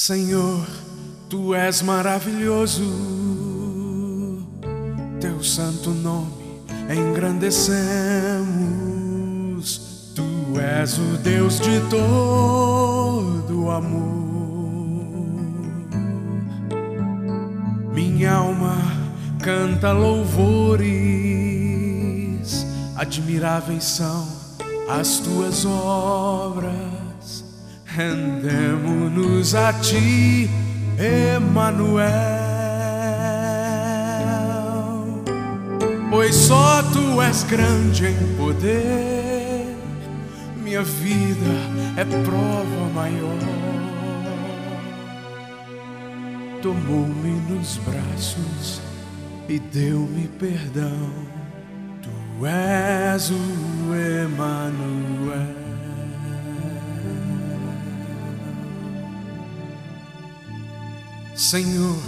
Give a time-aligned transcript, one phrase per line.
[0.00, 0.64] Senhor,
[1.28, 2.84] tu és maravilhoso,
[5.20, 9.80] teu santo nome engrandecemos.
[10.14, 10.22] Tu
[10.60, 14.22] és o Deus de todo amor.
[17.92, 18.76] Minha alma
[19.42, 20.86] canta louvores,
[22.94, 24.28] admiráveis são
[24.88, 26.97] as tuas obras.
[27.98, 30.48] Rendemos-nos a ti,
[30.96, 32.06] Emanuel,
[36.08, 39.74] pois só tu és grande em poder.
[40.62, 41.50] Minha vida
[41.96, 43.36] é prova maior.
[46.62, 48.80] Tomou-me nos braços
[49.48, 51.10] e deu-me perdão.
[52.00, 55.17] Tu és o Emanuel.
[61.38, 62.02] Senhor,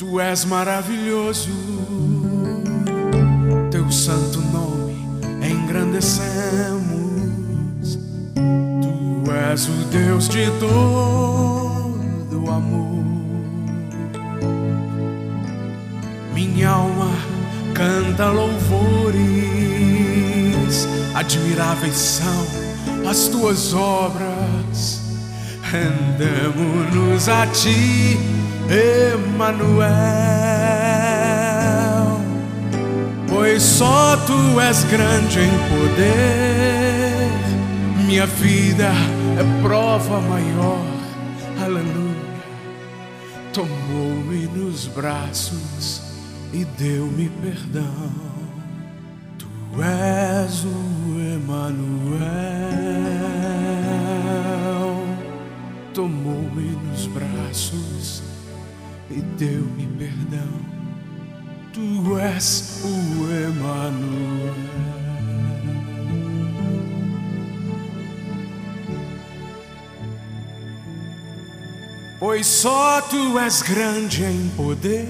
[0.00, 1.48] tu és maravilhoso,
[3.70, 4.96] teu santo nome
[5.48, 8.00] engrandecemos.
[8.34, 13.04] Tu és o Deus de todo amor.
[16.34, 17.12] Minha alma
[17.74, 19.14] canta louvores,
[21.14, 22.44] admiráveis são
[23.08, 25.00] as tuas obras.
[25.62, 28.34] Rendemos-nos a ti
[28.70, 29.84] Emanuel,
[33.28, 37.30] pois só tu és grande em poder.
[38.06, 38.90] Minha vida
[39.38, 40.84] é prova maior.
[41.62, 42.14] Aleluia.
[43.52, 46.02] Tomou-me nos braços
[46.52, 48.10] e deu-me perdão.
[49.38, 49.46] Tu
[49.82, 52.53] és o Emanuel.
[59.38, 60.48] Deu-me perdão.
[61.72, 64.54] Tu és o Emanuel.
[72.20, 75.08] Pois só tu és grande em poder.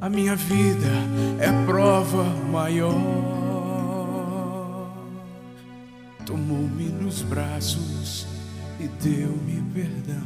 [0.00, 0.92] A minha vida
[1.40, 2.92] é prova maior.
[6.26, 8.26] Tomou-me nos braços
[8.78, 10.25] e deu-me perdão.